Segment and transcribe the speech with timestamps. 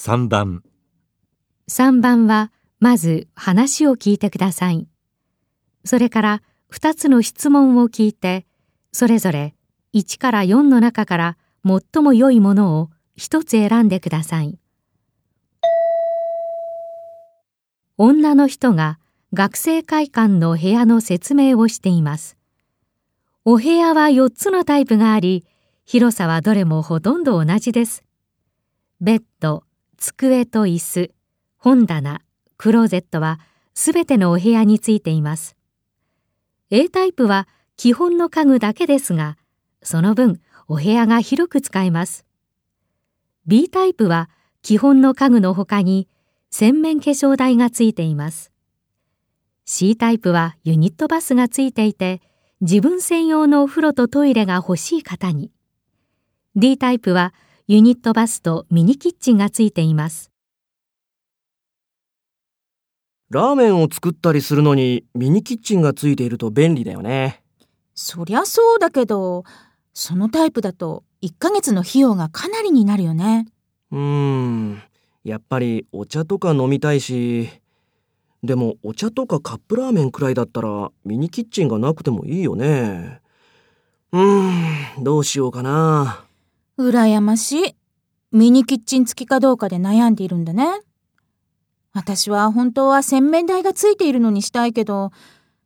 [0.00, 0.62] 3番
[1.68, 4.86] 3番はまず話を聞いてください。
[5.84, 8.46] それから2つの質問を聞いて、
[8.92, 9.56] それぞれ
[9.94, 14.60] 1から4の中から最も良いものを1つ選んでください。
[17.96, 19.00] 女の人が
[19.34, 22.36] 学生会館の部屋の説明をしています。
[23.44, 25.44] お部屋は4つのタイプがあり、
[25.84, 28.04] 広さはどれもほとんど同じです。
[29.00, 29.64] ベッド、
[29.98, 31.10] 机と椅子、
[31.56, 32.22] 本棚、
[32.56, 33.40] クローゼットは
[33.74, 35.56] すべてのお部屋についています。
[36.70, 39.36] A タイプは基本の家具だけですが、
[39.82, 42.26] その分お部屋が広く使えます。
[43.46, 44.30] B タイプは
[44.62, 46.08] 基本の家具の他に
[46.50, 48.52] 洗面化粧台がついています。
[49.64, 52.22] C タイプはユニットバスがついていて、
[52.60, 55.50] 自分専用のお風呂とトイレが欲しい方に。
[56.54, 57.34] D タイプは
[57.70, 60.30] ユニットバスとミニキッチンがついています。
[63.28, 67.42] ラーメンを作ったりするのにミニキッチンがついていると便利だよね。
[67.94, 69.44] そりゃそうだけど、
[69.92, 73.46] そのタイプだと1ヶ月の費用がかなりになるよね。
[73.92, 74.82] うーん。
[75.22, 77.50] やっぱりお茶とか飲みたいし
[78.42, 83.20] でもお茶とかカップラーメンくらいだったらミニキッチンがなくてもいいよね
[84.12, 86.24] うーんどうしようかな
[86.78, 87.76] 羨ましい
[88.32, 90.80] ミニキッチン付きかどうかで悩んでいるんだね
[91.92, 95.10] 私は本当は洗面台がついているのにしたいけど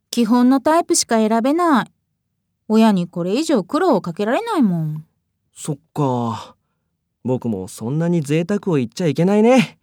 [0.09, 1.85] 基本のタイプしか選べない
[2.67, 5.05] 親にこれ以上苦労をかけられないもん
[5.53, 6.55] そっか
[7.23, 9.79] 僕もそんなに贅沢を言っちゃいけないね。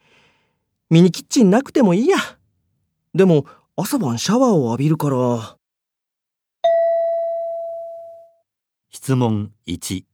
[0.90, 2.18] ミニキッチンなくてもいいや。
[3.14, 5.56] でも朝晩シャワーを浴びるから。
[8.90, 10.09] 質問1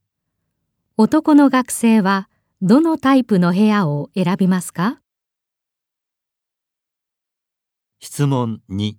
[0.99, 2.27] 男の学生は
[2.63, 4.99] どのタイプの部屋を選びますか？
[8.01, 8.95] 質問2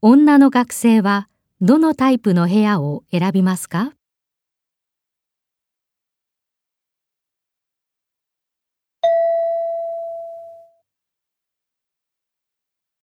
[0.00, 1.28] 女の学生は
[1.60, 3.92] どのタイプの部屋を選びますか？